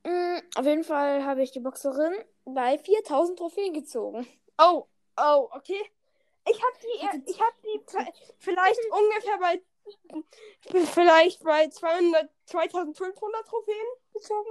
mh, 0.05 0.43
auf 0.55 0.65
jeden 0.65 0.85
Fall 0.85 1.25
habe 1.25 1.43
ich 1.43 1.51
die 1.51 1.59
Boxerin 1.59 2.13
bei 2.45 2.79
4000 2.79 3.37
Trophäen 3.37 3.75
gezogen. 3.75 4.29
Oh, 4.59 4.87
oh, 5.17 5.49
okay. 5.51 5.91
Ich 6.49 6.63
habe 6.63 6.77
die, 6.81 7.31
ich 7.31 7.41
habe 7.41 7.57
die 7.65 7.81
vielleicht 8.39 8.81
ungefähr 8.93 9.39
bei, 9.41 9.61
vielleicht 10.87 11.43
bei 11.43 11.69
200, 11.69 12.31
2500 12.47 13.45
Trophäen 13.45 13.87
gezogen. 14.13 14.51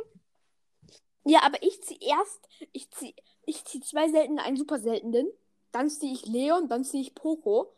Ja, 1.24 1.44
aber 1.44 1.63
ich 1.63 1.82
ziehe 1.82 2.00
erst, 2.02 2.50
ich 2.74 2.92
ziehe 2.92 3.13
ich 3.46 3.63
zieh 3.63 3.80
zwei 3.80 4.10
seltene, 4.10 4.44
einen 4.44 4.58
super 4.58 4.80
seltenen, 4.80 5.32
dann 5.72 5.90
ziehe 5.90 6.12
ich 6.12 6.26
Leon, 6.26 6.68
dann 6.68 6.84
ziehe 6.84 7.04
ich 7.04 7.16
Poco. 7.16 7.72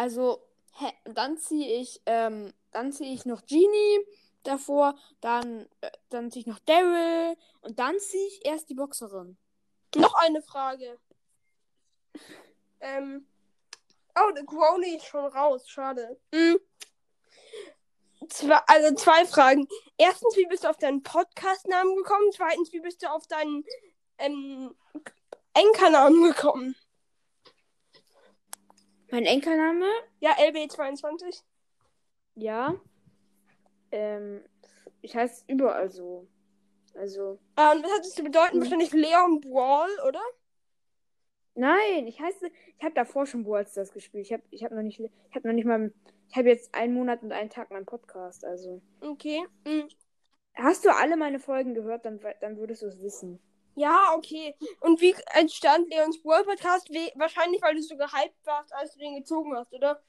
Also, 0.00 0.42
hä, 0.78 0.90
dann 1.04 1.36
ziehe 1.36 1.78
ich, 1.78 2.00
ähm, 2.06 2.54
dann 2.72 2.90
ziehe 2.90 3.12
ich 3.12 3.26
noch 3.26 3.44
Genie 3.44 3.98
davor, 4.44 4.98
dann, 5.20 5.68
äh, 5.82 5.90
dann 6.08 6.30
ziehe 6.30 6.40
ich 6.40 6.46
noch 6.46 6.58
Daryl 6.60 7.36
und 7.60 7.78
dann 7.78 8.00
ziehe 8.00 8.26
ich 8.28 8.46
erst 8.46 8.70
die 8.70 8.74
Boxerin. 8.74 9.36
Noch 9.94 10.14
eine 10.14 10.40
Frage. 10.40 10.98
Ähm. 12.80 13.26
Oh, 14.14 14.32
Crowley 14.46 14.96
ist 14.96 15.04
schon 15.04 15.26
raus. 15.26 15.68
Schade. 15.68 16.18
Hm. 16.34 16.58
Zwei, 18.30 18.56
also 18.68 18.94
zwei 18.94 19.26
Fragen. 19.26 19.68
Erstens, 19.98 20.34
wie 20.34 20.46
bist 20.46 20.64
du 20.64 20.70
auf 20.70 20.78
deinen 20.78 21.02
Podcast-Namen 21.02 21.94
gekommen? 21.96 22.32
Zweitens, 22.34 22.72
wie 22.72 22.80
bist 22.80 23.02
du 23.02 23.10
auf 23.12 23.26
deinen 23.26 23.66
ähm, 24.16 24.74
Enkernamen 25.52 26.22
gekommen? 26.22 26.74
Mein 29.10 29.24
Enkelname? 29.26 29.86
Ja, 30.20 30.32
LB22. 30.38 31.42
Ja. 32.36 32.74
Ähm, 33.92 34.42
ich 35.02 35.16
heiße 35.16 35.44
überall 35.48 35.90
so. 35.90 36.28
Also, 36.94 37.38
Ah, 37.56 37.72
und 37.72 37.84
was 37.84 37.92
hat 37.92 38.00
das 38.00 38.14
zu 38.14 38.22
bedeuten? 38.22 38.60
Wahrscheinlich 38.60 38.92
Leon 38.92 39.40
Brawl, 39.40 39.88
oder? 40.06 40.20
nein, 41.54 42.06
ich 42.06 42.20
heiße, 42.20 42.50
ich 42.78 42.84
habe 42.84 42.94
davor 42.94 43.26
schon 43.26 43.44
Brawl 43.44 43.66
Stars 43.66 43.92
gespielt. 43.92 44.26
Ich 44.26 44.32
habe, 44.32 44.42
ich 44.50 44.64
habe 44.64 44.74
noch 44.74 44.82
nicht, 44.82 44.98
ich 45.00 45.34
habe 45.36 45.46
noch 45.46 45.54
nicht 45.54 45.66
mal, 45.66 45.92
ich 46.28 46.36
habe 46.36 46.48
jetzt 46.48 46.74
einen 46.74 46.94
Monat 46.94 47.22
und 47.22 47.32
einen 47.32 47.50
Tag 47.50 47.70
meinen 47.70 47.86
Podcast. 47.86 48.44
Also, 48.44 48.80
Okay. 49.00 49.44
Hm. 49.66 49.88
hast 50.54 50.84
du 50.84 50.90
alle 50.94 51.16
meine 51.16 51.38
Folgen 51.38 51.74
gehört, 51.74 52.04
dann, 52.06 52.20
dann 52.40 52.56
würdest 52.56 52.82
du 52.82 52.86
es 52.86 53.02
wissen. 53.02 53.40
Ja, 53.76 54.14
okay. 54.16 54.54
Und 54.80 55.00
wie 55.00 55.14
entstand 55.34 55.88
Leons 55.90 56.22
Brawl 56.22 56.44
Podcast? 56.44 56.88
Wahrscheinlich, 57.14 57.62
weil 57.62 57.74
du 57.74 57.82
so 57.82 57.96
gehypt 57.96 58.44
warst, 58.44 58.72
als 58.74 58.94
du 58.94 59.00
den 59.00 59.16
gezogen 59.16 59.54
hast, 59.56 59.72
oder? 59.72 60.02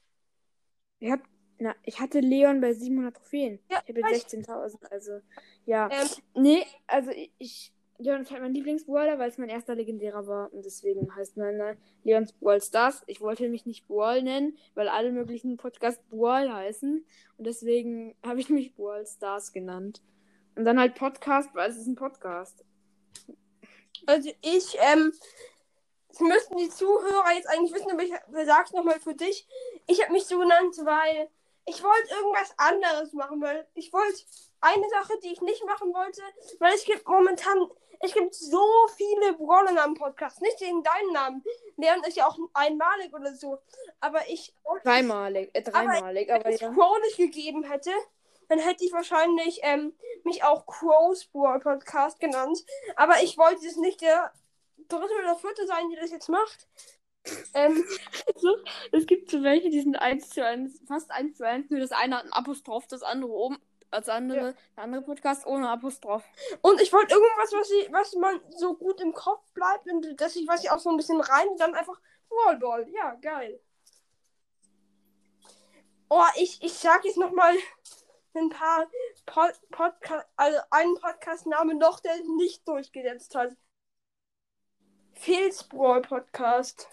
Ich, 0.98 1.10
hab, 1.10 1.20
na, 1.58 1.74
ich 1.84 2.00
hatte 2.00 2.20
Leon 2.20 2.60
bei 2.60 2.72
700 2.72 3.16
Trophäen. 3.16 3.58
Ja, 3.70 3.82
ich 3.86 3.96
habe 3.96 4.12
jetzt 4.12 4.32
16.000, 4.32 4.86
also 4.90 5.20
ja. 5.64 5.88
Ähm, 5.90 6.08
Nee, 6.34 6.66
also 6.86 7.10
ich, 7.38 7.72
Leon 7.98 8.22
ist 8.22 8.30
halt 8.30 8.42
mein 8.42 8.54
Lieblingsbrawler, 8.54 9.18
weil 9.18 9.28
es 9.28 9.38
mein 9.38 9.48
erster 9.48 9.74
legendärer 9.74 10.26
war 10.26 10.52
und 10.52 10.64
deswegen 10.64 11.14
heißt 11.14 11.36
meine 11.36 11.76
Leons 12.04 12.32
Brawl 12.32 12.60
Stars. 12.60 13.02
Ich 13.06 13.20
wollte 13.20 13.48
mich 13.48 13.64
nicht 13.64 13.86
Brawl 13.86 14.22
nennen, 14.22 14.58
weil 14.74 14.88
alle 14.88 15.12
möglichen 15.12 15.56
Podcasts 15.56 16.02
Brawl 16.10 16.52
heißen 16.52 17.04
und 17.36 17.46
deswegen 17.46 18.16
habe 18.24 18.40
ich 18.40 18.48
mich 18.48 18.74
Brawl 18.74 19.06
Stars 19.06 19.52
genannt. 19.52 20.02
Und 20.54 20.64
dann 20.64 20.78
halt 20.78 20.94
Podcast, 20.96 21.54
weil 21.54 21.70
es 21.70 21.78
ist 21.78 21.86
ein 21.86 21.94
Podcast. 21.94 22.64
Also 24.06 24.30
ich, 24.40 24.76
ähm, 24.80 25.12
das 26.08 26.20
müssten 26.20 26.56
die 26.56 26.68
Zuhörer 26.68 27.32
jetzt 27.34 27.48
eigentlich 27.48 27.72
wissen, 27.72 27.90
aber 27.90 28.02
ich 28.02 28.12
sag's 28.46 28.72
nochmal 28.72 29.00
für 29.00 29.14
dich. 29.14 29.46
Ich 29.86 30.02
habe 30.02 30.12
mich 30.12 30.26
so 30.26 30.38
genannt, 30.38 30.76
weil 30.84 31.30
ich 31.64 31.82
wollte 31.82 32.14
irgendwas 32.14 32.54
anderes 32.56 33.12
machen, 33.12 33.40
weil 33.40 33.66
ich 33.74 33.92
wollte 33.92 34.22
eine 34.60 34.88
Sache, 34.90 35.18
die 35.22 35.32
ich 35.32 35.40
nicht 35.40 35.64
machen 35.64 35.92
wollte, 35.94 36.22
weil 36.58 36.74
es 36.74 36.84
gibt 36.84 37.06
momentan, 37.06 37.68
es 38.00 38.12
gibt 38.12 38.34
so 38.34 38.66
viele 38.96 39.34
Brawler 39.34 39.82
am 39.82 39.94
Podcast. 39.94 40.40
Nicht 40.42 40.60
wegen 40.60 40.82
deinen 40.82 41.12
Namen. 41.12 41.44
Leon 41.76 42.02
ist 42.04 42.16
ja 42.16 42.28
auch 42.28 42.36
einmalig 42.52 43.12
oder 43.14 43.34
so. 43.34 43.58
Aber 44.00 44.28
ich. 44.28 44.54
Dreimalig, 44.82 45.50
äh, 45.52 45.62
dreimalig, 45.62 46.32
aber, 46.32 46.44
Wenn 46.44 46.54
es 46.54 46.60
ja. 46.60 46.72
Crow 46.72 46.98
nicht 47.02 47.16
gegeben 47.16 47.62
hätte, 47.64 47.92
dann 48.52 48.58
hätte 48.58 48.84
ich 48.84 48.92
wahrscheinlich 48.92 49.60
ähm, 49.62 49.94
mich 50.24 50.44
auch 50.44 50.66
Crow's 50.66 51.24
Brawl 51.24 51.58
Podcast 51.58 52.20
genannt. 52.20 52.62
Aber 52.96 53.22
ich 53.22 53.38
wollte 53.38 53.66
es 53.66 53.76
nicht 53.76 54.02
der 54.02 54.30
dritte 54.88 55.14
oder 55.22 55.36
vierte 55.36 55.66
sein, 55.66 55.88
die 55.88 55.96
das 55.96 56.10
jetzt 56.10 56.28
macht. 56.28 56.68
Ähm, 57.54 57.82
So, 58.36 58.56
es 58.90 59.06
gibt 59.06 59.30
so 59.30 59.42
welche, 59.42 59.70
die 59.70 59.80
sind 59.80 59.96
1 59.96 60.28
zu 60.28 60.44
1, 60.44 60.82
fast 60.86 61.10
1 61.10 61.38
zu 61.38 61.46
1, 61.46 61.70
nur 61.70 61.80
das 61.80 61.92
eine 61.92 62.18
hat 62.18 62.24
ein 62.24 62.32
Apostroph, 62.32 62.86
das 62.88 63.02
andere 63.02 63.30
oben, 63.30 63.58
als 63.90 64.08
andere, 64.08 64.54
der 64.76 64.84
andere 64.84 65.02
Podcast 65.02 65.46
ohne 65.46 65.68
Apostroph. 65.70 66.24
und 66.62 66.80
ich 66.80 66.92
wollte 66.92 67.14
irgendwas, 67.14 67.52
was, 67.52 67.70
ich, 67.70 67.92
was 67.92 68.14
man 68.16 68.40
so 68.50 68.74
gut 68.74 69.00
im 69.00 69.14
Kopf 69.14 69.50
bleibt 69.52 69.88
und 69.90 70.20
dass 70.20 70.34
ich, 70.36 70.48
was 70.48 70.64
ich 70.64 70.70
auch 70.70 70.80
so 70.80 70.90
ein 70.90 70.96
bisschen 70.96 71.20
rein 71.20 71.48
und 71.48 71.60
dann 71.60 71.74
einfach 71.74 71.98
Brawl 72.28 72.58
Ball. 72.58 72.88
Ja, 72.90 73.14
geil. 73.14 73.60
Oh, 76.08 76.24
ich, 76.36 76.60
ich 76.62 76.74
sag 76.74 77.04
jetzt 77.04 77.16
nochmal 77.16 77.54
ein 78.34 78.48
paar 78.48 78.86
Pod 79.26 79.52
Podcast, 79.70 80.26
also 80.36 80.58
einen 80.70 80.94
Podcast-Namen 80.96 81.78
noch, 81.78 82.00
der 82.00 82.16
nicht 82.36 82.66
durchgesetzt 82.66 83.34
hat. 83.34 83.56
Phil's 85.12 85.62
Brawl 85.64 86.02
Podcast. 86.02 86.88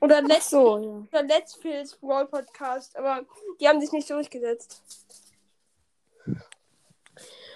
Oder 0.00 0.20
Let's, 0.20 0.50
so, 0.50 0.78
ja. 0.78 1.06
oder 1.10 1.22
Let's 1.22 1.54
Phil's 1.54 1.96
Brawl 1.96 2.26
Podcast, 2.26 2.96
aber 2.96 3.24
die 3.60 3.68
haben 3.68 3.80
sich 3.80 3.92
nicht 3.92 4.10
durchgesetzt. 4.10 4.82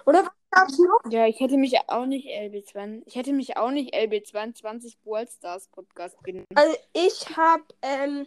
Oder 0.06 0.24
was 0.24 0.30
gab's 0.50 0.78
noch? 0.78 1.00
Ja, 1.10 1.26
ich 1.26 1.40
hätte 1.40 1.58
mich 1.58 1.76
auch 1.88 2.06
nicht 2.06 2.26
LB20, 2.26 3.02
ich 3.04 3.16
hätte 3.16 3.34
mich 3.34 3.58
auch 3.58 3.70
nicht 3.70 3.94
LB22 3.94 4.96
Brawl 5.04 5.28
Stars 5.28 5.68
Podcast 5.68 6.16
genannt. 6.24 6.46
Also 6.54 6.74
ich 6.94 7.36
hab, 7.36 7.60
ähm, 7.82 8.26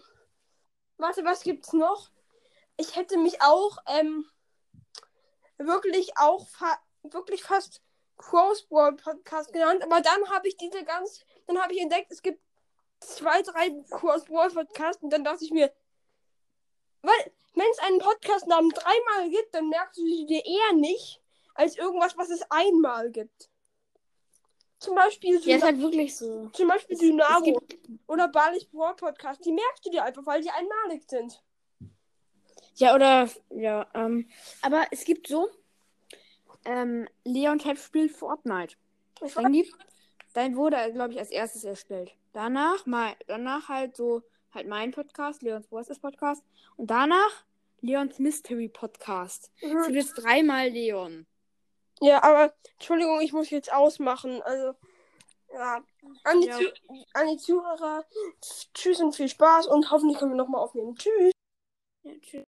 warte, 0.98 1.24
was 1.24 1.42
gibt's 1.42 1.74
noch? 1.74 2.12
Ich 2.82 2.96
hätte 2.96 3.18
mich 3.20 3.42
auch, 3.44 3.78
ähm, 3.86 4.26
wirklich 5.60 6.18
auch 6.18 6.48
fa 6.48 6.80
wirklich 7.04 7.44
fast 7.44 7.80
Crow's 8.18 8.64
Brawl 8.64 8.96
Podcast 8.96 9.54
genannt, 9.54 9.84
aber 9.84 10.02
dann 10.02 10.30
habe 10.32 10.48
ich 10.48 10.58
diese 10.58 10.84
ganz, 10.84 11.24
dann 11.46 11.62
habe 11.62 11.74
ich 11.74 11.82
entdeckt, 11.82 12.12
es 12.12 12.24
gibt 12.24 12.42
zwei, 13.00 13.44
drei 13.44 13.70
Crow's 13.92 14.26
Brawl 14.26 14.50
Podcasts 14.50 15.04
und 15.04 15.12
dann 15.12 15.24
dachte 15.24 15.46
ich 15.46 15.52
mir, 15.52 15.72
weil, 17.04 17.32
wenn 17.54 17.70
es 17.72 17.80
einen 17.80 18.00
Podcast-Namen 18.00 18.72
dreimal 18.72 19.30
gibt, 19.30 19.54
dann 19.54 19.70
merkst 19.70 20.00
du 20.00 20.06
sie 20.06 20.26
dir 20.26 20.44
eher 20.44 20.74
nicht, 20.74 21.22
als 21.54 21.78
irgendwas, 21.78 22.18
was 22.18 22.32
es 22.32 22.42
einmal 22.50 23.12
gibt. 23.12 23.50
Zum 24.80 24.96
Beispiel, 24.96 25.40
Ja, 25.48 25.58
ist 25.58 25.64
halt 25.64 25.80
wirklich 25.80 26.18
so. 26.18 26.50
zum 26.50 26.68
Beispiel 26.68 26.96
Es, 26.96 27.02
es 27.04 27.08
Dynamo 27.08 27.60
gibt, 27.60 27.88
oder 28.08 28.28
Balis 28.28 28.66
Brawl 28.66 28.96
Podcast. 28.96 29.46
Die 29.46 29.52
merkst 29.52 29.86
du 29.86 29.92
dir 29.92 30.04
einfach, 30.04 30.26
weil 30.26 30.42
die 30.42 30.50
einmalig 30.50 31.04
sind. 31.08 31.44
Ja, 32.76 32.96
oder, 32.96 33.30
ja, 33.50 33.88
ähm, 33.94 34.28
aber 34.62 34.86
es 34.92 35.04
gibt 35.04 35.28
so, 35.28 35.50
ähm, 36.66 37.08
Leon 37.24 37.60
Tab 37.60 37.78
spielt 37.78 38.12
Fortnite. 38.12 38.76
Ich 39.24 39.34
Dann 39.34 39.52
gibt, 39.52 39.74
dann 40.34 40.56
wurde, 40.56 40.78
glaube 40.94 41.14
ich, 41.14 41.20
als 41.20 41.32
erstes 41.32 41.64
erstellt. 41.64 42.16
Danach 42.34 42.86
mal, 42.86 43.16
danach 43.28 43.68
halt 43.70 43.96
so, 43.96 44.24
halt 44.54 44.68
mein 44.68 44.92
Podcast, 44.92 45.42
Leons 45.42 45.68
Bosses 45.68 46.00
Podcast. 46.00 46.44
Und 46.78 46.90
danach 46.90 47.46
Leons 47.82 48.20
Mystery 48.20 48.68
Podcast. 48.70 49.52
Es 49.62 49.70
gibt 49.70 49.88
Mhm. 49.90 49.94
jetzt 49.96 50.14
dreimal 50.16 50.70
Leon. 50.70 51.26
Ja, 52.00 52.24
aber 52.24 52.54
Entschuldigung, 52.74 53.22
ich 53.22 53.34
muss 53.34 53.50
jetzt 53.50 53.72
ausmachen. 53.74 54.42
Also, 54.44 54.74
ja. 55.54 55.84
An 56.24 56.42
die, 56.42 56.48
Ja. 56.48 56.58
An 57.14 57.28
die 57.28 57.38
Zuhörer, 57.38 58.06
tschüss 58.74 59.02
und 59.02 59.16
viel 59.16 59.28
Spaß 59.30 59.68
und 59.68 59.92
hoffentlich 59.92 60.18
können 60.18 60.32
wir 60.32 60.38
nochmal 60.38 60.62
aufnehmen. 60.62 60.96
Tschüss. 60.96 61.32
Ja, 62.04 62.14
tschüss. 62.22 62.44